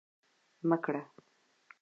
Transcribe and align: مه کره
مه 0.67 0.77
کره 0.83 1.01